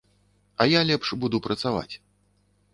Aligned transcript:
А 0.55 0.63
я 0.71 0.81
лепш 0.93 1.13
буду 1.25 1.43
працаваць. 1.51 1.89